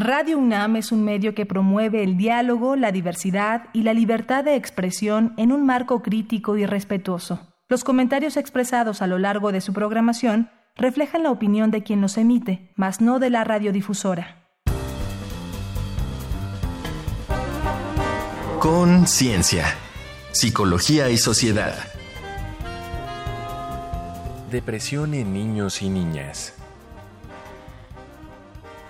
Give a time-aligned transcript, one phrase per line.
[0.00, 4.54] Radio UNAM es un medio que promueve el diálogo, la diversidad y la libertad de
[4.54, 7.52] expresión en un marco crítico y respetuoso.
[7.68, 12.16] Los comentarios expresados a lo largo de su programación reflejan la opinión de quien los
[12.16, 14.46] emite, mas no de la radiodifusora.
[18.60, 19.64] Conciencia,
[20.30, 21.74] psicología y sociedad.
[24.52, 26.57] Depresión en niños y niñas.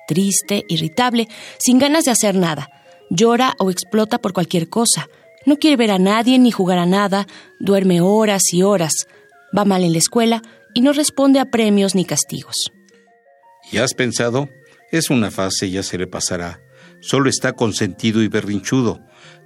[0.09, 1.29] triste, irritable,
[1.61, 2.69] sin ganas de hacer nada.
[3.09, 5.07] Llora o explota por cualquier cosa.
[5.47, 7.29] No quiere ver a nadie ni jugar a nada,
[7.61, 9.07] duerme horas y horas,
[9.57, 10.43] va mal en la escuela
[10.75, 12.73] y no responde a premios ni castigos.
[13.71, 14.49] ¿Y has pensado
[14.91, 16.61] es una fase y ya se le pasará.
[17.01, 19.01] Solo está consentido y berrinchudo.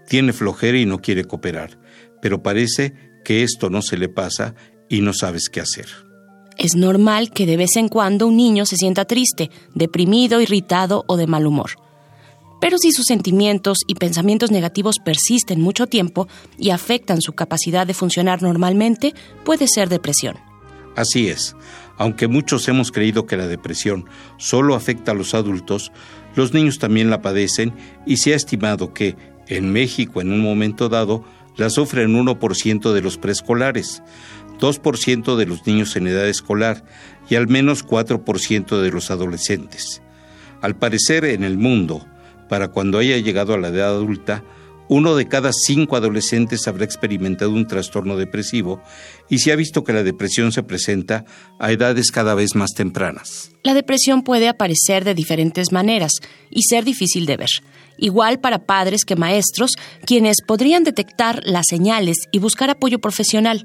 [0.09, 1.79] Tiene flojera y no quiere cooperar.
[2.21, 4.55] Pero parece que esto no se le pasa
[4.89, 5.87] y no sabes qué hacer.
[6.59, 11.17] Es normal que de vez en cuando un niño se sienta triste, deprimido, irritado o
[11.17, 11.73] de mal humor.
[12.61, 16.29] Pero si sus sentimientos y pensamientos negativos persisten mucho tiempo
[16.59, 19.15] y afectan su capacidad de funcionar normalmente,
[19.45, 20.37] puede ser depresión.
[20.95, 21.57] Así es.
[22.03, 25.93] Aunque muchos hemos creído que la depresión solo afecta a los adultos,
[26.35, 27.73] los niños también la padecen
[28.05, 29.15] y se ha estimado que,
[29.47, 31.25] en México en un momento dado,
[31.57, 34.03] la sufren 1% de los preescolares,
[34.59, 36.83] 2% de los niños en edad escolar
[37.31, 40.03] y al menos 4% de los adolescentes.
[40.61, 42.05] Al parecer, en el mundo,
[42.49, 44.43] para cuando haya llegado a la edad adulta,
[44.89, 48.83] uno de cada cinco adolescentes habrá experimentado un trastorno depresivo
[49.29, 51.25] y se ha visto que la depresión se presenta
[51.59, 53.53] a edades cada vez más tempranas.
[53.63, 56.13] La depresión puede aparecer de diferentes maneras
[56.51, 57.51] y ser difícil de ver.
[57.99, 59.73] Igual para padres que maestros,
[60.05, 63.63] quienes podrían detectar las señales y buscar apoyo profesional.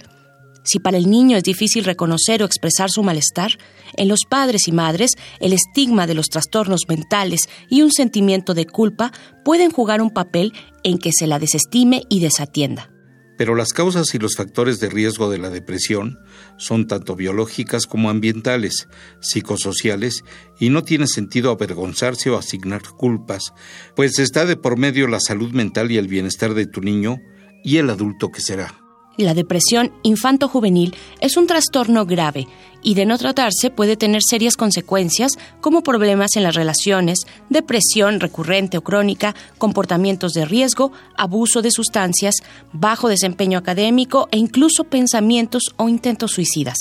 [0.68, 3.52] Si para el niño es difícil reconocer o expresar su malestar,
[3.96, 7.40] en los padres y madres el estigma de los trastornos mentales
[7.70, 9.14] y un sentimiento de culpa
[9.46, 10.52] pueden jugar un papel
[10.84, 12.92] en que se la desestime y desatienda.
[13.38, 16.20] Pero las causas y los factores de riesgo de la depresión
[16.58, 18.90] son tanto biológicas como ambientales,
[19.22, 20.24] psicosociales,
[20.60, 23.54] y no tiene sentido avergonzarse o asignar culpas,
[23.96, 27.20] pues está de por medio la salud mental y el bienestar de tu niño
[27.64, 28.87] y el adulto que será.
[29.18, 32.48] La depresión infanto-juvenil es un trastorno grave
[32.84, 38.78] y de no tratarse puede tener serias consecuencias como problemas en las relaciones, depresión recurrente
[38.78, 42.36] o crónica, comportamientos de riesgo, abuso de sustancias,
[42.74, 46.78] bajo desempeño académico e incluso pensamientos o intentos suicidas.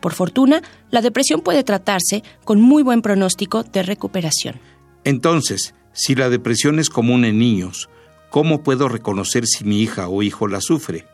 [0.00, 4.60] Por fortuna, la depresión puede tratarse con muy buen pronóstico de recuperación.
[5.04, 7.88] Entonces, si la depresión es común en niños,
[8.30, 11.06] ¿cómo puedo reconocer si mi hija o hijo la sufre?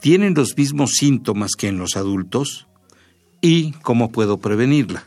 [0.00, 2.66] Tienen los mismos síntomas que en los adultos
[3.40, 5.04] y cómo puedo prevenirla.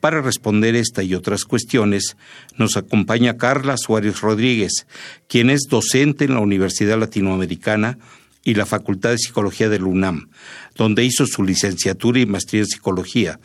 [0.00, 2.16] Para responder esta y otras cuestiones,
[2.56, 4.86] nos acompaña Carla Suárez Rodríguez,
[5.28, 7.98] quien es docente en la Universidad Latinoamericana
[8.42, 10.30] y la Facultad de Psicología del UNAM,
[10.74, 13.40] donde hizo su licenciatura y maestría en psicología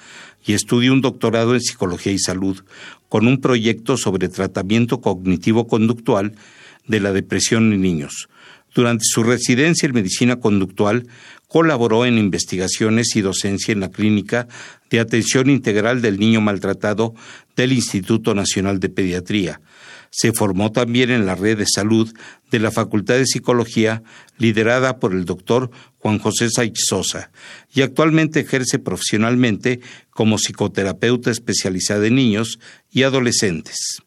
[0.46, 2.64] y estudió un doctorado en psicología y salud,
[3.10, 6.36] con un proyecto sobre tratamiento cognitivo-conductual
[6.88, 8.30] de la depresión en niños.
[8.76, 11.08] Durante su residencia en medicina conductual,
[11.48, 14.50] colaboró en investigaciones y docencia en la clínica
[14.90, 17.16] de atención integral del niño maltratado
[17.56, 19.62] del Instituto Nacional de Pediatría.
[20.10, 22.14] Se formó también en la red de salud
[22.52, 24.04] de la Facultad de Psicología,
[24.38, 27.32] liderada por el doctor Juan José Sosa,
[27.74, 29.80] y actualmente ejerce profesionalmente
[30.10, 32.60] como psicoterapeuta especializada en niños
[32.92, 34.05] y adolescentes.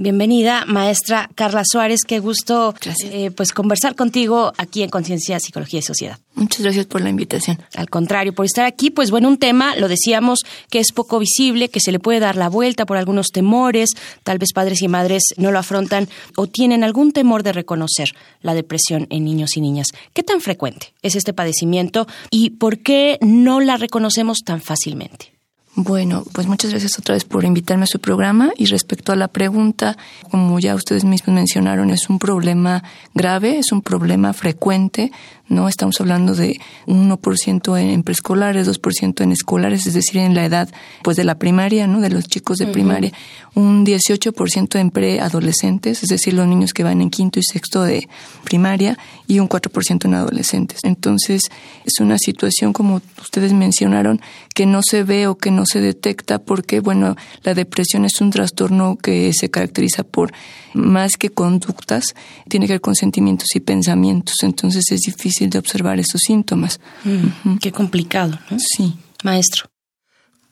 [0.00, 2.02] Bienvenida, maestra Carla Suárez.
[2.06, 2.72] Qué gusto
[3.10, 6.20] eh, pues conversar contigo aquí en Conciencia, Psicología y Sociedad.
[6.36, 7.58] Muchas gracias por la invitación.
[7.74, 11.68] Al contrario, por estar aquí, pues bueno, un tema, lo decíamos, que es poco visible,
[11.68, 13.90] que se le puede dar la vuelta por algunos temores,
[14.22, 18.10] tal vez padres y madres no lo afrontan o tienen algún temor de reconocer
[18.40, 19.88] la depresión en niños y niñas.
[20.12, 25.37] ¿Qué tan frecuente es este padecimiento y por qué no la reconocemos tan fácilmente?
[25.74, 28.50] Bueno, pues muchas gracias otra vez por invitarme a su programa.
[28.56, 29.96] Y respecto a la pregunta,
[30.30, 32.82] como ya ustedes mismos mencionaron, es un problema
[33.14, 35.12] grave, es un problema frecuente,
[35.48, 35.68] ¿no?
[35.68, 40.68] Estamos hablando de 1% en preescolares, 2% en escolares, es decir, en la edad
[41.02, 42.00] pues de la primaria, ¿no?
[42.00, 43.12] De los chicos de primaria,
[43.54, 48.08] un 18% en preadolescentes, es decir, los niños que van en quinto y sexto de
[48.44, 50.80] primaria y un 4% en adolescentes.
[50.84, 51.42] Entonces,
[51.84, 54.20] es una situación como ustedes mencionaron
[54.54, 58.30] que no se ve o que no se detecta porque bueno, la depresión es un
[58.30, 60.32] trastorno que se caracteriza por
[60.74, 62.14] más que conductas,
[62.48, 66.80] tiene que ver con sentimientos y pensamientos, entonces es difícil de observar esos síntomas.
[67.04, 68.58] Mm, qué complicado, ¿no?
[68.58, 68.94] Sí.
[69.24, 69.70] Maestro.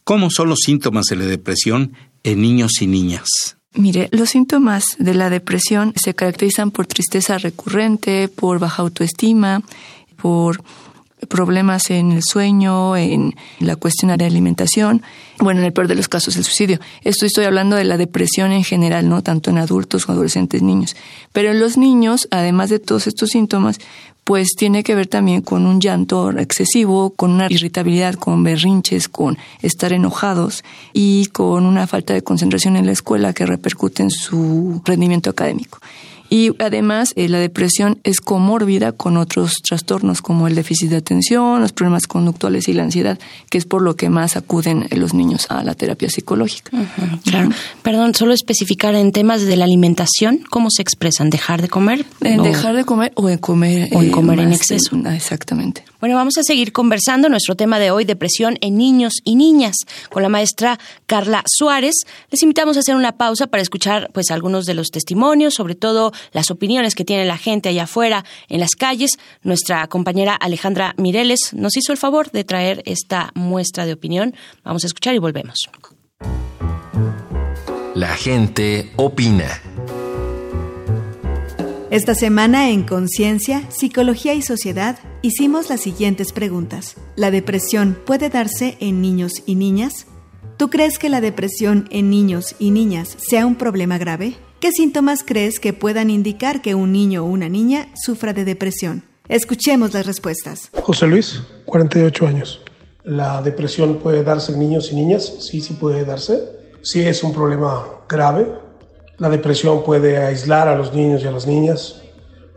[0.05, 1.93] ¿Cómo son los síntomas de la depresión
[2.23, 3.29] en niños y niñas?
[3.75, 9.62] Mire, los síntomas de la depresión se caracterizan por tristeza recurrente, por baja autoestima,
[10.17, 10.62] por
[11.28, 15.02] problemas en el sueño, en la cuestión de alimentación,
[15.38, 16.78] bueno, en el peor de los casos el suicidio.
[17.02, 20.96] Esto estoy hablando de la depresión en general, no tanto en adultos adolescentes niños.
[21.32, 23.78] Pero en los niños, además de todos estos síntomas,
[24.26, 29.38] pues tiene que ver también con un llanto excesivo, con una irritabilidad, con berrinches, con
[29.62, 34.82] estar enojados y con una falta de concentración en la escuela que repercute en su
[34.84, 35.78] rendimiento académico.
[36.28, 41.61] Y además, eh, la depresión es comórbida con otros trastornos como el déficit de atención,
[41.61, 43.19] los problemas conductuales y la ansiedad,
[43.50, 46.70] que es por lo que más acuden los niños a la terapia psicológica.
[47.25, 47.50] claro.
[47.82, 51.31] Perdón, solo especificar en temas de la alimentación, ¿cómo se expresan?
[51.31, 52.05] ¿Dejar de comer?
[52.20, 54.96] En dejar de comer o en comer, o en, comer en exceso.
[55.14, 55.84] exactamente.
[56.00, 57.28] Bueno, vamos a seguir conversando.
[57.28, 59.76] Nuestro tema de hoy, depresión en niños y niñas,
[60.11, 61.94] con la maestra Carla Suárez.
[62.31, 66.12] Les invitamos a hacer una pausa para escuchar pues algunos de los testimonios, sobre todo
[66.32, 69.12] las opiniones que tiene la gente allá afuera en las calles.
[69.42, 74.34] Nuestra compañera Alejandra Mireles nos hizo el favor de traer esta muestra de opinión.
[74.64, 75.68] Vamos a escuchar y volvemos.
[77.94, 79.48] La gente opina.
[81.90, 86.96] Esta semana en Conciencia, Psicología y Sociedad hicimos las siguientes preguntas.
[87.14, 90.06] ¿La depresión puede darse en niños y niñas?
[90.56, 94.36] ¿Tú crees que la depresión en niños y niñas sea un problema grave?
[94.58, 99.03] ¿Qué síntomas crees que puedan indicar que un niño o una niña sufra de depresión?
[99.29, 100.70] Escuchemos las respuestas.
[100.73, 102.62] José Luis, 48 años.
[103.05, 105.31] ¿La depresión puede darse en niños y niñas?
[105.41, 106.41] Sí, sí puede darse.
[106.81, 108.49] Sí es un problema grave.
[109.19, 112.00] La depresión puede aislar a los niños y a las niñas,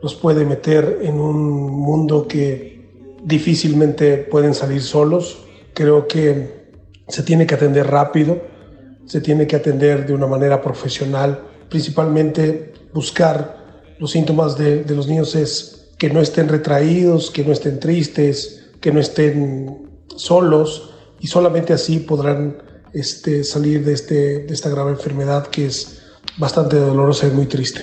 [0.02, 5.40] los puede meter en un mundo que difícilmente pueden salir solos.
[5.74, 6.70] Creo que
[7.10, 8.42] se tiene que atender rápido,
[9.06, 13.60] se tiene que atender de una manera profesional principalmente buscar
[14.00, 18.92] los síntomas de, los niños es que no estén retraídos, que no estén tristes, que
[18.92, 22.58] no estén solos y solamente así podrán
[22.94, 26.02] este, salir de, este, de esta grave enfermedad que es
[26.38, 27.82] bastante dolorosa y muy triste.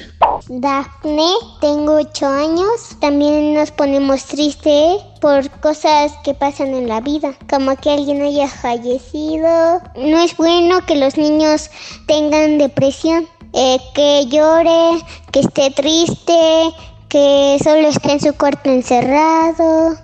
[0.49, 2.97] Dafne, tengo 8 años.
[3.01, 8.49] También nos ponemos tristes por cosas que pasan en la vida, como que alguien haya
[8.49, 9.81] fallecido.
[9.97, 11.71] No es bueno que los niños
[12.07, 13.27] tengan depresión.
[13.59, 16.75] Eh, que llore, que esté triste,
[17.09, 19.97] que solo esté en su cuarto encerrado,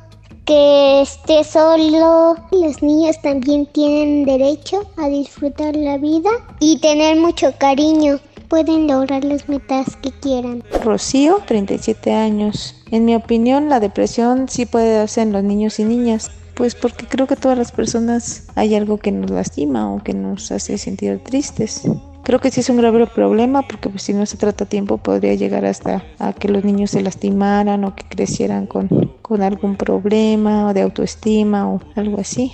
[0.46, 2.34] que esté solo.
[2.50, 6.30] Los niños también tienen derecho a disfrutar la vida
[6.60, 8.20] y tener mucho cariño.
[8.48, 10.64] Pueden lograr las metas que quieran.
[10.82, 12.74] Rocío, 37 años.
[12.90, 16.30] En mi opinión, la depresión sí puede darse en los niños y niñas.
[16.54, 20.50] Pues porque creo que todas las personas hay algo que nos lastima o que nos
[20.52, 21.82] hace sentir tristes.
[22.24, 25.34] Creo que sí es un grave problema porque pues, si no se trata tiempo podría
[25.34, 28.88] llegar hasta a que los niños se lastimaran o que crecieran con,
[29.22, 32.52] con algún problema o de autoestima o algo así.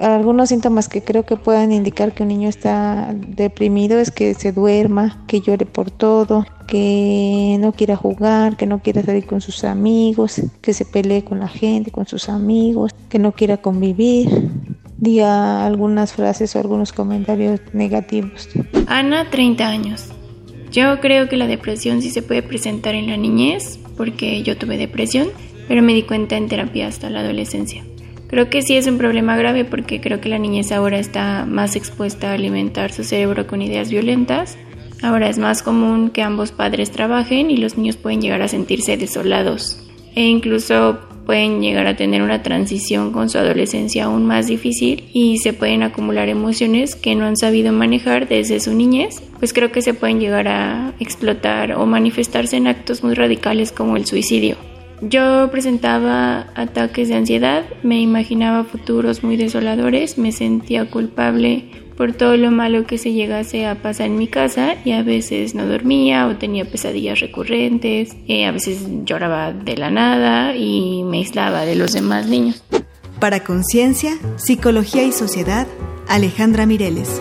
[0.00, 4.52] Algunos síntomas que creo que puedan indicar que un niño está deprimido es que se
[4.52, 9.64] duerma, que llore por todo, que no quiera jugar, que no quiera salir con sus
[9.64, 14.28] amigos, que se pelee con la gente, con sus amigos, que no quiera convivir
[14.98, 18.48] diga algunas frases o algunos comentarios negativos.
[18.86, 20.08] Ana, 30 años.
[20.70, 24.76] Yo creo que la depresión sí se puede presentar en la niñez, porque yo tuve
[24.76, 25.28] depresión,
[25.66, 27.84] pero me di cuenta en terapia hasta la adolescencia.
[28.26, 31.76] Creo que sí es un problema grave porque creo que la niñez ahora está más
[31.76, 34.58] expuesta a alimentar su cerebro con ideas violentas
[35.02, 38.96] Ahora es más común que ambos padres trabajen y los niños pueden llegar a sentirse
[38.96, 39.78] desolados
[40.14, 40.98] e incluso
[41.28, 45.82] pueden llegar a tener una transición con su adolescencia aún más difícil y se pueden
[45.82, 50.20] acumular emociones que no han sabido manejar desde su niñez, pues creo que se pueden
[50.20, 54.56] llegar a explotar o manifestarse en actos muy radicales como el suicidio.
[55.00, 62.36] Yo presentaba ataques de ansiedad, me imaginaba futuros muy desoladores, me sentía culpable por todo
[62.36, 66.26] lo malo que se llegase a pasar en mi casa y a veces no dormía
[66.26, 71.92] o tenía pesadillas recurrentes, a veces lloraba de la nada y me aislaba de los
[71.92, 72.62] demás niños.
[73.20, 75.66] Para Conciencia, Psicología y Sociedad,
[76.08, 77.20] Alejandra Mireles.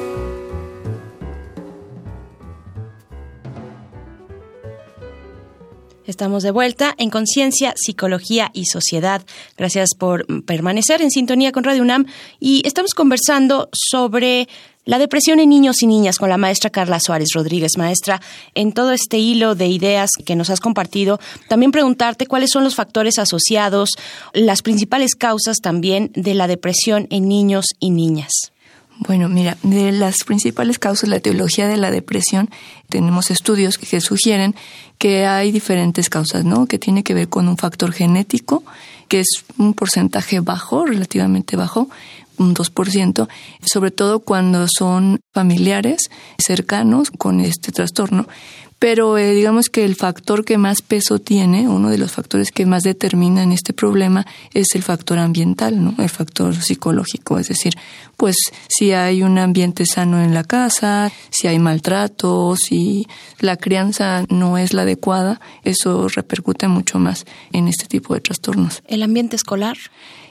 [6.07, 9.23] Estamos de vuelta en Conciencia, Psicología y Sociedad.
[9.57, 12.05] Gracias por permanecer en sintonía con Radio UNAM
[12.39, 14.47] y estamos conversando sobre
[14.85, 17.77] la depresión en niños y niñas con la maestra Carla Suárez Rodríguez.
[17.77, 18.21] Maestra,
[18.55, 22.75] en todo este hilo de ideas que nos has compartido, también preguntarte cuáles son los
[22.75, 23.89] factores asociados,
[24.33, 28.53] las principales causas también de la depresión en niños y niñas.
[28.99, 32.49] Bueno, mira, de las principales causas de la teología de la depresión,
[32.89, 34.55] tenemos estudios que sugieren
[34.97, 36.65] que hay diferentes causas, ¿no?
[36.65, 38.63] Que tiene que ver con un factor genético,
[39.07, 39.27] que es
[39.57, 41.89] un porcentaje bajo, relativamente bajo,
[42.37, 43.27] un 2%,
[43.65, 48.27] sobre todo cuando son familiares cercanos con este trastorno,
[48.79, 52.65] pero eh, digamos que el factor que más peso tiene, uno de los factores que
[52.65, 55.95] más determinan este problema es el factor ambiental, ¿no?
[55.97, 57.73] El factor psicológico, es decir,
[58.17, 58.35] pues
[58.67, 63.07] si hay un ambiente sano en la casa, si hay maltrato, si
[63.39, 68.83] la crianza no es la adecuada, eso repercute mucho más en este tipo de trastornos.
[68.87, 69.77] ¿El ambiente escolar?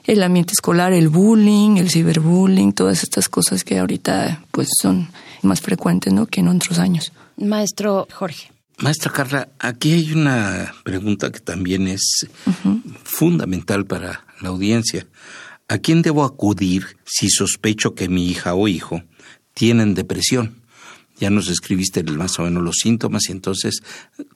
[0.04, 5.08] El ambiente escolar, el bullying, el ciberbullying, todas estas cosas que ahorita pues son
[5.42, 6.26] más frecuentes, ¿no?
[6.26, 7.12] que en otros años.
[7.36, 8.50] Maestro Jorge.
[8.78, 12.26] Maestra Carla, aquí hay una pregunta que también es
[13.04, 15.06] fundamental para la audiencia.
[15.68, 19.02] ¿A quién debo acudir si sospecho que mi hija o hijo
[19.54, 20.62] tienen depresión?
[21.18, 23.82] Ya nos escribiste más o menos los síntomas y entonces,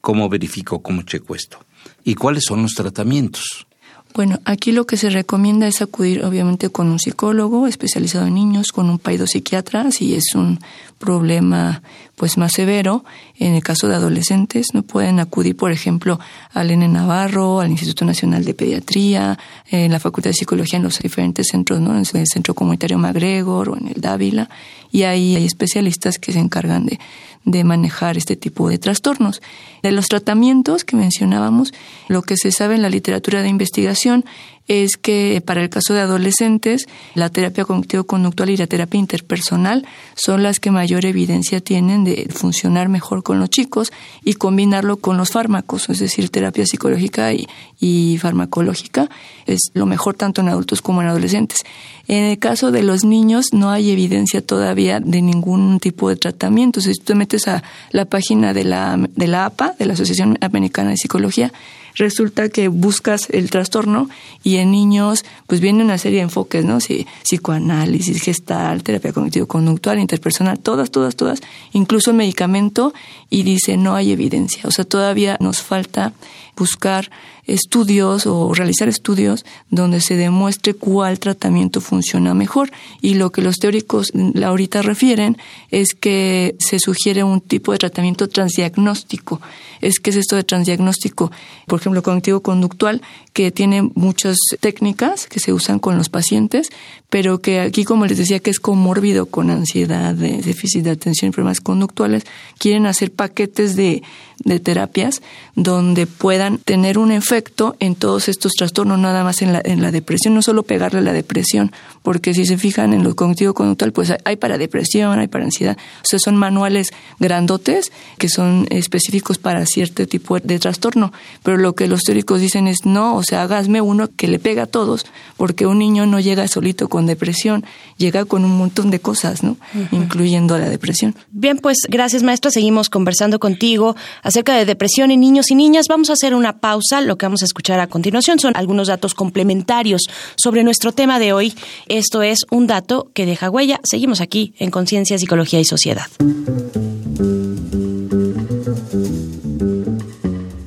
[0.01, 1.59] ¿cómo verifico, cómo checo esto?
[2.05, 3.67] ¿Y cuáles son los tratamientos?
[4.15, 8.73] Bueno, aquí lo que se recomienda es acudir obviamente con un psicólogo especializado en niños,
[8.73, 10.59] con un paidopsiquiatra, si es un
[11.01, 11.83] problema
[12.15, 13.05] pues más severo.
[13.37, 16.21] En el caso de adolescentes, no pueden acudir, por ejemplo,
[16.53, 19.39] al N Navarro, al Instituto Nacional de Pediatría,
[19.71, 21.93] en la Facultad de Psicología en los diferentes centros, ¿no?
[21.93, 24.49] En el Centro Comunitario MacGregor o en el Dávila,
[24.93, 27.01] y ahí hay especialistas que se encargan de
[27.45, 29.41] de manejar este tipo de trastornos.
[29.83, 31.73] De los tratamientos que mencionábamos,
[32.09, 34.25] lo que se sabe en la literatura de investigación
[34.71, 36.87] es que para el caso de adolescentes,
[37.17, 39.85] la terapia cognitivo-conductual y la terapia interpersonal
[40.15, 43.91] son las que mayor evidencia tienen de funcionar mejor con los chicos
[44.25, 47.49] y combinarlo con los fármacos, es decir, terapia psicológica y,
[47.81, 49.11] y farmacológica,
[49.45, 51.65] es lo mejor tanto en adultos como en adolescentes.
[52.07, 56.81] En el caso de los niños no hay evidencia todavía de ningún tipo de tratamiento.
[56.81, 60.39] Si tú te metes a la página de la, de la APA, de la Asociación
[60.41, 61.53] Americana de Psicología,
[61.95, 64.09] resulta que buscas el trastorno
[64.43, 66.81] y en niños pues viene una serie de enfoques, ¿no?
[66.81, 71.41] Sí, psicoanálisis, gestal, terapia cognitivo-conductual, interpersonal, todas, todas, todas,
[71.73, 72.93] incluso medicamento
[73.29, 74.63] y dice no hay evidencia.
[74.65, 76.13] O sea, todavía nos falta
[76.57, 77.11] buscar
[77.51, 82.71] estudios o realizar estudios donde se demuestre cuál tratamiento funciona mejor.
[83.01, 84.13] Y lo que los teóricos
[84.45, 85.37] ahorita refieren
[85.71, 89.41] es que se sugiere un tipo de tratamiento transdiagnóstico.
[89.81, 91.33] Es que es esto de transdiagnóstico,
[91.67, 93.01] por ejemplo, cognitivo-conductual,
[93.33, 96.69] que tiene muchas técnicas que se usan con los pacientes,
[97.09, 101.33] pero que aquí, como les decía, que es comórbido con ansiedad, déficit de atención y
[101.33, 102.25] problemas conductuales,
[102.59, 104.03] quieren hacer paquetes de,
[104.45, 105.23] de terapias
[105.55, 109.91] donde puedan tener un efecto en todos estos trastornos, nada más en la, en la
[109.91, 113.93] depresión, no solo pegarle a la depresión, porque si se fijan en lo cognitivo conductual,
[113.93, 119.39] pues hay para depresión, hay para ansiedad, o sea, son manuales grandotes que son específicos
[119.39, 123.43] para cierto tipo de trastorno, pero lo que los teóricos dicen es no, o sea,
[123.43, 125.05] hágame uno que le pega a todos,
[125.37, 127.65] porque un niño no llega solito con depresión,
[127.99, 129.57] llega con un montón de cosas, ¿no?
[129.93, 131.15] Incluyendo la depresión.
[131.31, 133.97] Bien, pues gracias maestra, seguimos conversando contigo
[134.31, 135.87] acerca de depresión en niños y niñas.
[135.89, 139.15] Vamos a hacer una pausa, lo que vamos a escuchar a continuación son algunos datos
[139.15, 140.03] complementarios
[140.37, 141.55] sobre nuestro tema de hoy.
[141.89, 143.81] Esto es un dato que deja huella.
[143.83, 146.07] Seguimos aquí en Conciencia, Psicología y Sociedad.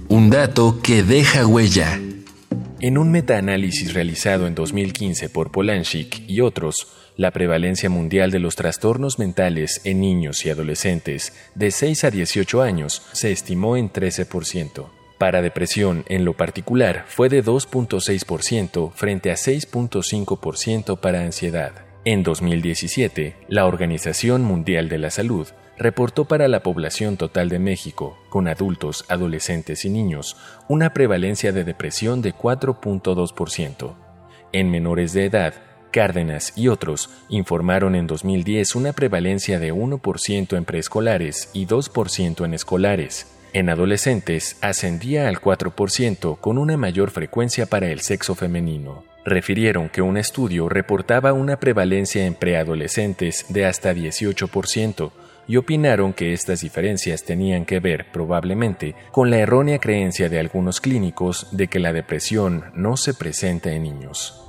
[0.10, 2.02] Un dato que deja huella.
[2.84, 8.58] En un metaanálisis realizado en 2015 por Polanchik y otros, la prevalencia mundial de los
[8.58, 14.90] trastornos mentales en niños y adolescentes de 6 a 18 años se estimó en 13%.
[15.18, 21.86] Para depresión, en lo particular, fue de 2.6% frente a 6.5% para ansiedad.
[22.04, 28.18] En 2017, la Organización Mundial de la Salud reportó para la población total de México,
[28.30, 30.38] con adultos, adolescentes y niños,
[30.68, 33.96] una prevalencia de depresión de 4.2%.
[34.51, 35.53] En menores de edad,
[35.94, 42.56] Cárdenas y otros informaron en 2010 una prevalencia de 1% en preescolares y 2% en
[42.56, 43.27] escolares.
[43.53, 49.03] En adolescentes ascendía al 4% con una mayor frecuencia para el sexo femenino.
[49.24, 55.12] Refirieron que un estudio reportaba una prevalencia en preadolescentes de hasta 18%
[55.47, 60.81] y opinaron que estas diferencias tenían que ver probablemente con la errónea creencia de algunos
[60.81, 64.39] clínicos de que la depresión no se presenta en niños.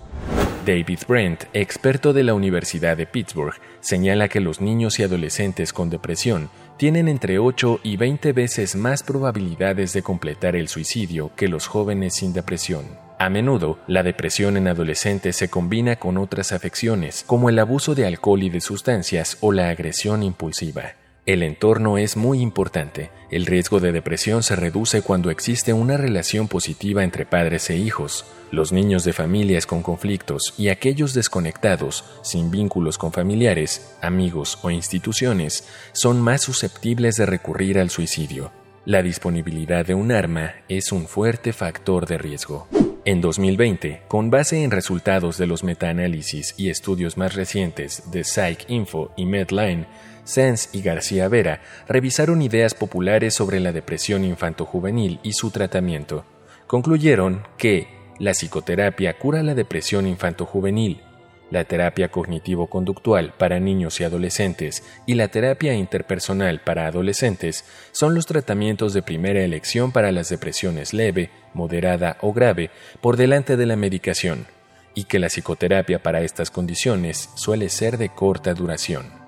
[0.64, 5.90] David Brent, experto de la Universidad de Pittsburgh, señala que los niños y adolescentes con
[5.90, 6.48] depresión
[6.78, 12.14] tienen entre 8 y 20 veces más probabilidades de completar el suicidio que los jóvenes
[12.14, 12.84] sin depresión.
[13.18, 18.06] A menudo, la depresión en adolescentes se combina con otras afecciones, como el abuso de
[18.06, 20.94] alcohol y de sustancias o la agresión impulsiva.
[21.26, 23.10] El entorno es muy importante.
[23.30, 28.26] El riesgo de depresión se reduce cuando existe una relación positiva entre padres e hijos.
[28.50, 34.70] Los niños de familias con conflictos y aquellos desconectados, sin vínculos con familiares, amigos o
[34.70, 38.52] instituciones, son más susceptibles de recurrir al suicidio.
[38.84, 42.68] La disponibilidad de un arma es un fuerte factor de riesgo.
[43.06, 49.12] En 2020, con base en resultados de los metaanálisis y estudios más recientes de PsycInfo
[49.14, 49.86] y Medline,
[50.24, 56.24] Sanz y García Vera revisaron ideas populares sobre la depresión infantojuvenil y su tratamiento.
[56.66, 61.02] Concluyeron que la psicoterapia cura la depresión infantojuvenil,
[61.50, 68.26] la terapia cognitivo-conductual para niños y adolescentes y la terapia interpersonal para adolescentes son los
[68.26, 72.70] tratamientos de primera elección para las depresiones leve, moderada o grave
[73.00, 74.46] por delante de la medicación,
[74.94, 79.23] y que la psicoterapia para estas condiciones suele ser de corta duración.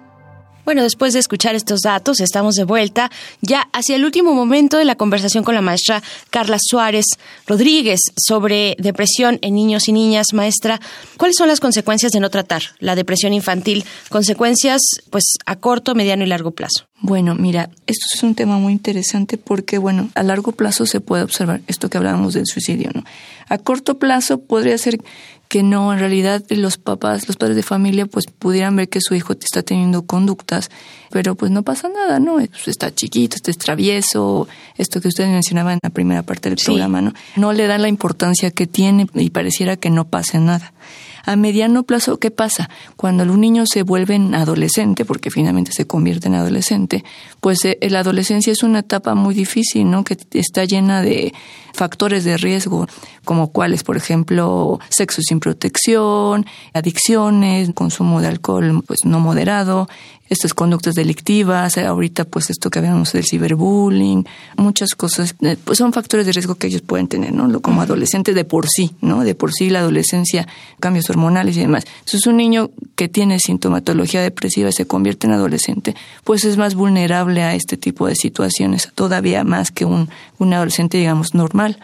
[0.66, 3.08] Bueno, después de escuchar estos datos, estamos de vuelta
[3.40, 7.04] ya hacia el último momento de la conversación con la maestra Carla Suárez
[7.46, 10.26] Rodríguez sobre depresión en niños y niñas.
[10.32, 10.80] Maestra,
[11.18, 13.84] ¿cuáles son las consecuencias de no tratar la depresión infantil?
[14.08, 16.88] Consecuencias, pues, a corto, mediano y largo plazo.
[17.00, 21.22] Bueno, mira, esto es un tema muy interesante porque, bueno, a largo plazo se puede
[21.22, 23.04] observar esto que hablábamos del suicidio, ¿no?
[23.48, 24.98] A corto plazo podría ser
[25.48, 29.14] que no, en realidad los papás, los padres de familia, pues pudieran ver que su
[29.14, 30.70] hijo está teniendo conductas,
[31.10, 32.34] pero pues no pasa nada, ¿no?
[32.34, 37.00] Pues, está chiquito, está travieso, esto que ustedes mencionaban en la primera parte del programa,
[37.00, 37.12] ¿no?
[37.36, 40.72] No le dan la importancia que tiene y pareciera que no pase nada.
[41.26, 42.70] A mediano plazo, ¿qué pasa?
[42.96, 47.04] Cuando un niño se vuelve adolescente, porque finalmente se convierte en adolescente,
[47.40, 50.04] pues eh, la adolescencia es una etapa muy difícil, ¿no?
[50.04, 51.34] Que está llena de
[51.74, 52.86] factores de riesgo,
[53.24, 59.88] como cuáles, por ejemplo, sexo sin protección, adicciones, consumo de alcohol pues no moderado,
[60.28, 65.78] estas conductas delictivas, eh, ahorita pues esto que habíamos del ciberbullying, muchas cosas, eh, pues
[65.78, 67.60] son factores de riesgo que ellos pueden tener, ¿no?
[67.60, 69.22] Como adolescente de por sí, ¿no?
[69.22, 70.48] De por sí la adolescencia,
[70.80, 71.84] cambios hormonales y demás.
[72.00, 76.74] Entonces un niño que tiene sintomatología depresiva y se convierte en adolescente, pues es más
[76.74, 81.78] vulnerable a este tipo de situaciones, todavía más que un, un adolescente, digamos, normal.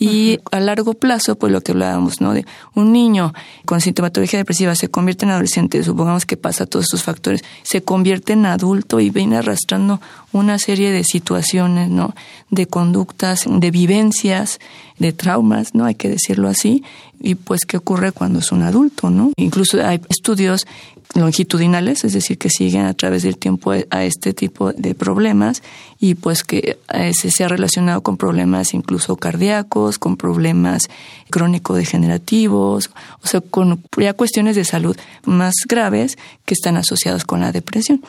[0.00, 2.32] Y a largo plazo, pues lo que hablábamos, ¿no?
[2.32, 7.02] De un niño con sintomatología depresiva se convierte en adolescente, supongamos que pasa todos estos
[7.02, 12.14] factores, se convierte en adulto y viene arrastrando una serie de situaciones, ¿no?
[12.48, 14.60] De conductas, de vivencias,
[15.00, 15.84] de traumas, ¿no?
[15.84, 16.84] Hay que decirlo así.
[17.20, 19.32] Y pues, ¿qué ocurre cuando es un adulto, ¿no?
[19.36, 20.66] Incluso hay estudios
[21.14, 25.62] longitudinales, es decir, que siguen a través del tiempo a este tipo de problemas
[25.98, 30.88] y pues que eh, se, ha relacionado con problemas incluso cardíacos, con problemas
[31.30, 32.90] crónico-degenerativos,
[33.22, 38.02] o sea, con ya cuestiones de salud más graves que están asociadas con la depresión.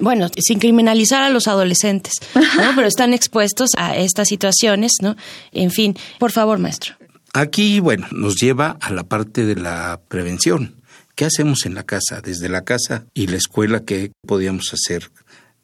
[0.00, 2.42] Bueno, sin criminalizar a los adolescentes, ¿no?
[2.74, 5.16] pero están expuestos a estas situaciones, ¿no?
[5.52, 6.97] En fin, por favor, maestro.
[7.34, 10.76] Aquí, bueno, nos lleva a la parte de la prevención.
[11.14, 12.20] ¿Qué hacemos en la casa?
[12.20, 15.10] Desde la casa y la escuela, ¿qué podíamos hacer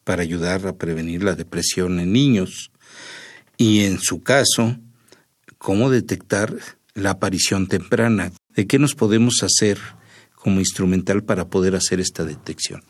[0.05, 2.71] para ayudar a prevenir la depresión en niños?
[3.57, 4.77] Y en su caso,
[5.59, 6.55] ¿cómo detectar
[6.93, 8.33] la aparición temprana?
[8.55, 9.79] ¿De qué nos podemos hacer
[10.35, 12.83] como instrumental para poder hacer esta detección?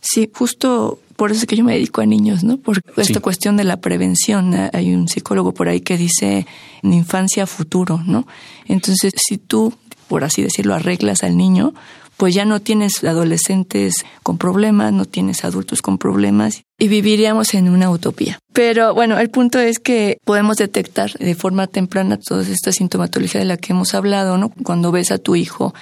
[0.00, 2.58] Sí, justo por eso es que yo me dedico a niños, ¿no?
[2.58, 4.54] Por esta cuestión de la prevención.
[4.72, 6.46] Hay un psicólogo por ahí que dice
[6.82, 8.26] infancia futuro, ¿no?
[8.66, 9.72] Entonces, si tú,
[10.08, 11.74] por así decirlo, arreglas al niño,
[12.16, 17.68] pues ya no tienes adolescentes con problemas, no tienes adultos con problemas y viviríamos en
[17.68, 18.38] una utopía.
[18.52, 23.46] Pero bueno, el punto es que podemos detectar de forma temprana toda esta sintomatología de
[23.46, 24.50] la que hemos hablado, ¿no?
[24.50, 25.74] Cuando ves a tu hijo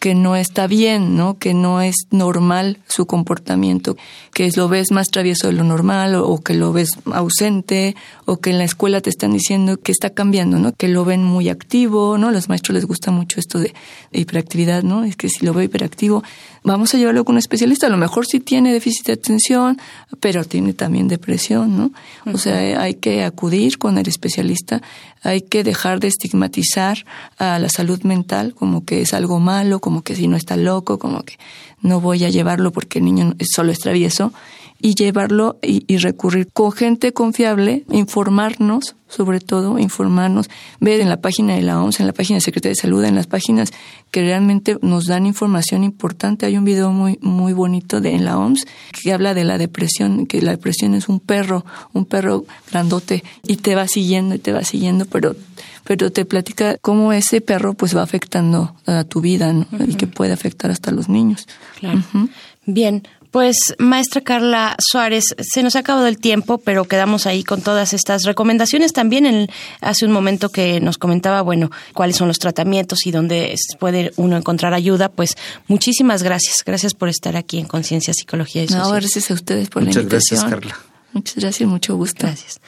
[0.00, 1.38] que no está bien, ¿no?
[1.38, 3.98] Que no es normal su comportamiento,
[4.32, 8.50] que lo ves más travieso de lo normal o, que lo ves ausente o que
[8.50, 10.72] en la escuela te están diciendo que está cambiando, ¿no?
[10.72, 12.28] Que lo ven muy activo, ¿no?
[12.28, 13.74] A los maestros les gusta mucho esto de,
[14.10, 15.04] hiperactividad, ¿no?
[15.04, 16.24] Es que si lo veo hiperactivo,
[16.64, 17.86] vamos a llevarlo con un especialista.
[17.86, 19.78] A lo mejor sí tiene déficit de atención,
[20.18, 21.92] pero tiene también depresión, ¿no?
[22.32, 24.80] O sea, hay que acudir con el especialista,
[25.22, 27.04] hay que dejar de estigmatizar
[27.38, 30.98] a la salud mental como que es algo malo, como que si no está loco,
[30.98, 31.38] como que
[31.82, 34.32] no voy a llevarlo porque el niño solo es travieso
[34.82, 40.48] y llevarlo y, recurrir con gente confiable, informarnos, sobre todo informarnos,
[40.80, 43.14] ver en la página de la OMS, en la página de Secretaría de Salud, en
[43.14, 43.72] las páginas
[44.10, 46.46] que realmente nos dan información importante.
[46.46, 48.66] Hay un video muy muy bonito de en la OMS
[49.02, 53.56] que habla de la depresión, que la depresión es un perro, un perro grandote y
[53.56, 55.36] te va siguiendo y te va siguiendo, pero
[55.84, 59.66] pero te platica cómo ese perro pues va afectando a tu vida ¿no?
[59.86, 61.48] y que puede afectar hasta a los niños.
[61.80, 62.02] Claro.
[62.66, 67.62] Bien, pues, maestra Carla Suárez, se nos ha acabado el tiempo, pero quedamos ahí con
[67.62, 68.92] todas estas recomendaciones.
[68.92, 69.48] También en,
[69.80, 74.36] hace un momento que nos comentaba, bueno, cuáles son los tratamientos y dónde puede uno
[74.36, 75.08] encontrar ayuda.
[75.08, 75.36] Pues,
[75.68, 76.62] muchísimas gracias.
[76.64, 78.84] Gracias por estar aquí en Conciencia, Psicología y Sociedad.
[78.84, 80.06] No, gracias a ustedes por la invitación.
[80.06, 80.90] Muchas gracias, Carla.
[81.12, 82.26] Muchas gracias, mucho gusto.
[82.26, 82.60] Gracias.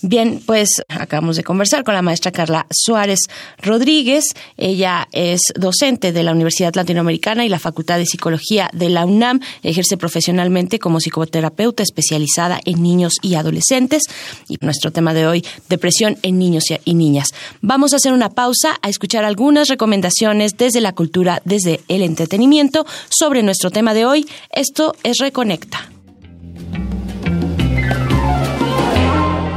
[0.00, 3.18] Bien, pues acabamos de conversar con la maestra Carla Suárez
[3.60, 4.26] Rodríguez.
[4.56, 9.40] Ella es docente de la Universidad Latinoamericana y la Facultad de Psicología de la UNAM.
[9.64, 14.04] Ejerce profesionalmente como psicoterapeuta especializada en niños y adolescentes.
[14.48, 17.30] Y nuestro tema de hoy, depresión en niños y niñas.
[17.60, 22.86] Vamos a hacer una pausa a escuchar algunas recomendaciones desde la cultura, desde el entretenimiento
[23.08, 24.28] sobre nuestro tema de hoy.
[24.52, 25.97] Esto es Reconecta.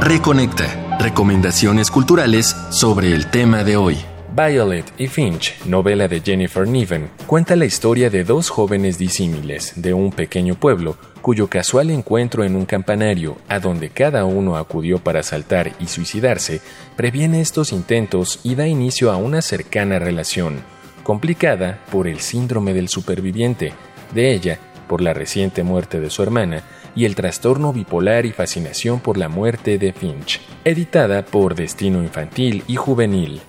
[0.04, 0.98] Reconecta.
[0.98, 3.96] Recomendaciones culturales sobre el tema de hoy.
[4.34, 9.94] Violet y Finch, novela de Jennifer Niven, cuenta la historia de dos jóvenes disímiles de
[9.94, 15.22] un pequeño pueblo cuyo casual encuentro en un campanario, a donde cada uno acudió para
[15.22, 16.60] saltar y suicidarse,
[16.96, 20.64] previene estos intentos y da inicio a una cercana relación,
[21.04, 23.72] complicada por el síndrome del superviviente,
[24.12, 29.00] de ella por la reciente muerte de su hermana y el trastorno bipolar y fascinación
[29.00, 33.40] por la muerte de Finch, editada por Destino Infantil y Juvenil.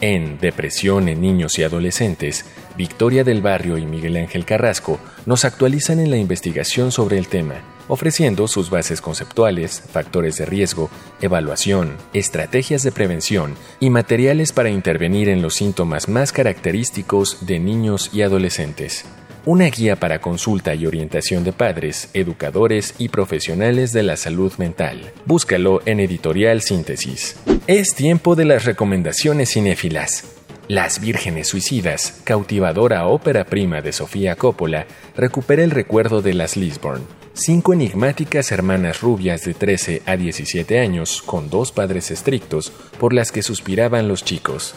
[0.00, 2.44] En Depresión en Niños y Adolescentes,
[2.76, 7.62] Victoria del Barrio y Miguel Ángel Carrasco nos actualizan en la investigación sobre el tema,
[7.86, 15.28] ofreciendo sus bases conceptuales, factores de riesgo, evaluación, estrategias de prevención y materiales para intervenir
[15.28, 19.04] en los síntomas más característicos de niños y adolescentes
[19.44, 25.12] una guía para consulta y orientación de padres, educadores y profesionales de la salud mental.
[25.26, 27.36] Búscalo en Editorial Síntesis.
[27.66, 30.24] Es tiempo de las recomendaciones cinéfilas.
[30.68, 37.02] Las Vírgenes Suicidas, cautivadora ópera prima de Sofía Coppola, recupera el recuerdo de las Lisborn,
[37.34, 43.32] cinco enigmáticas hermanas rubias de 13 a 17 años con dos padres estrictos por las
[43.32, 44.74] que suspiraban los chicos.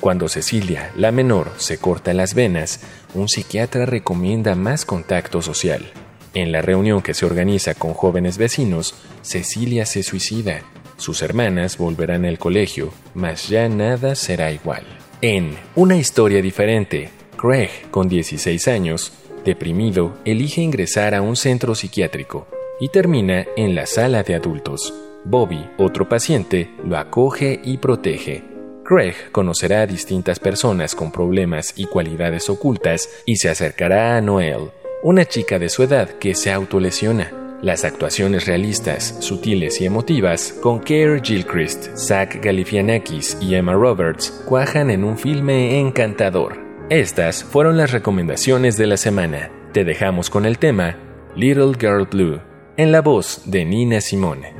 [0.00, 2.80] Cuando Cecilia, la menor, se corta las venas,
[3.14, 5.90] un psiquiatra recomienda más contacto social.
[6.34, 10.60] En la reunión que se organiza con jóvenes vecinos, Cecilia se suicida.
[10.98, 14.84] Sus hermanas volverán al colegio, mas ya nada será igual.
[15.22, 19.12] En Una historia diferente, Craig, con 16 años,
[19.46, 22.46] deprimido, elige ingresar a un centro psiquiátrico
[22.80, 24.92] y termina en la sala de adultos.
[25.24, 28.55] Bobby, otro paciente, lo acoge y protege.
[28.86, 34.70] Craig conocerá a distintas personas con problemas y cualidades ocultas y se acercará a Noel,
[35.02, 37.32] una chica de su edad que se autolesiona.
[37.62, 44.90] Las actuaciones realistas, sutiles y emotivas con Keir Gilchrist, Zach Galifianakis y Emma Roberts cuajan
[44.90, 46.58] en un filme encantador.
[46.88, 49.50] Estas fueron las recomendaciones de la semana.
[49.72, 50.96] Te dejamos con el tema
[51.34, 52.40] Little Girl Blue,
[52.76, 54.54] en la voz de Nina Simone.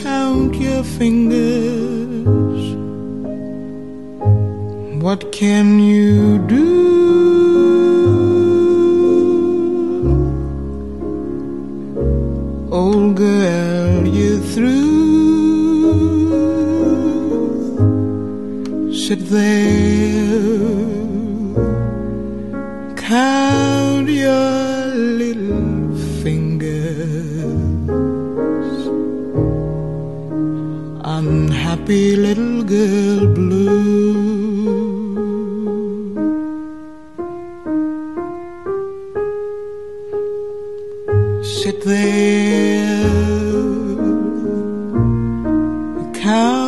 [0.00, 2.62] Count your fingers.
[5.02, 6.68] What can you do?
[12.70, 14.92] Old girl, you're through.
[18.94, 19.81] Sit there
[31.84, 33.72] Unhappy little girl blue.
[41.42, 43.02] Sit there,
[46.22, 46.61] count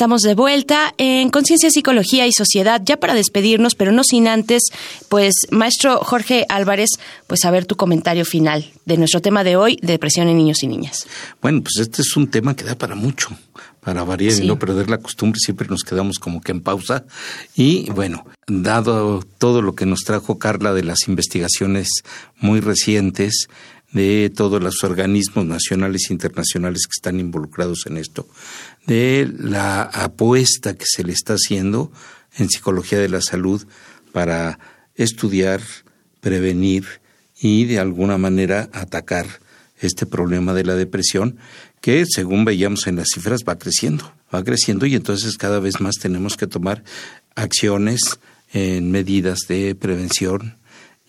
[0.00, 4.62] Estamos de vuelta en Conciencia, Psicología y Sociedad, ya para despedirnos, pero no sin antes,
[5.10, 6.88] pues, maestro Jorge Álvarez,
[7.26, 11.06] pues, saber tu comentario final de nuestro tema de hoy, depresión en niños y niñas.
[11.42, 13.28] Bueno, pues este es un tema que da para mucho,
[13.80, 14.44] para variar Sí.
[14.44, 17.04] y no perder la costumbre, siempre nos quedamos como que en pausa.
[17.54, 21.88] Y bueno, dado todo lo que nos trajo Carla de las investigaciones
[22.38, 23.48] muy recientes,
[23.92, 28.28] de todos los organismos nacionales e internacionales que están involucrados en esto,
[28.86, 31.90] de la apuesta que se le está haciendo
[32.36, 33.66] en psicología de la salud
[34.12, 34.58] para
[34.94, 35.60] estudiar,
[36.20, 36.86] prevenir
[37.40, 39.26] y de alguna manera atacar
[39.80, 41.38] este problema de la depresión
[41.80, 45.96] que según veíamos en las cifras va creciendo, va creciendo y entonces cada vez más
[45.96, 46.84] tenemos que tomar
[47.34, 48.00] acciones
[48.52, 50.59] en medidas de prevención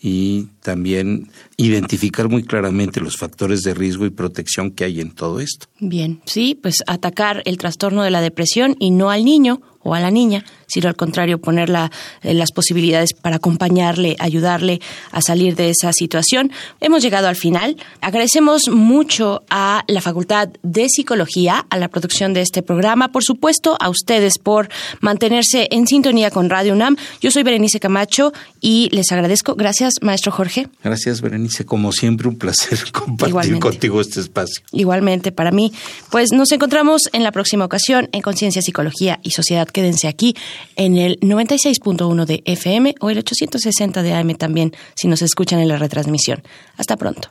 [0.02, 5.38] y también identificar muy claramente los factores de riesgo y protección que hay en todo
[5.38, 5.66] esto.
[5.78, 10.00] Bien, sí, pues atacar el trastorno de la depresión y no al niño o a
[10.00, 11.90] la niña, sino al contrario, poner la-
[12.22, 16.52] eh, las posibilidades para acompañarle, ayudarle a salir de esa situación.
[16.80, 17.76] Hemos llegado al final.
[18.00, 23.76] Agradecemos mucho a la Facultad de Psicología, a la producción de este programa, por supuesto,
[23.80, 24.68] a ustedes por
[25.00, 26.96] mantenerse en sintonía con Radio UNAM.
[27.20, 29.54] Yo soy Berenice Camacho y les agradezco.
[29.54, 30.68] Gracias, maestro Jorge.
[30.82, 31.64] Gracias, Berenice.
[31.64, 33.60] Como siempre, un placer compartir Igualmente.
[33.60, 34.62] contigo este espacio.
[34.72, 35.72] Igualmente para mí.
[36.10, 39.68] Pues nos encontramos en la próxima ocasión en Conciencia, Psicología y Sociedad.
[39.72, 40.34] Quédense aquí
[40.76, 45.68] en el 96.1 de FM o el 860 de AM también, si nos escuchan en
[45.68, 46.42] la retransmisión.
[46.76, 47.28] Hasta pronto.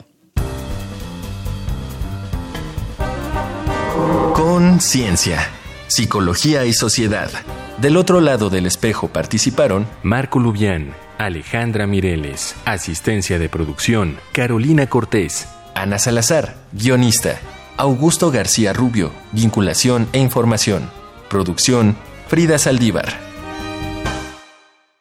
[4.34, 5.40] Conciencia,
[5.88, 7.30] psicología y sociedad.
[7.80, 15.48] Del otro lado del espejo participaron Marco Lubián, Alejandra Mireles, asistencia de producción, Carolina Cortés,
[15.74, 17.40] Ana Salazar, guionista.
[17.78, 20.92] Augusto García Rubio, vinculación e información.
[21.30, 21.98] Producción,
[22.32, 23.31] Frida Saldívar.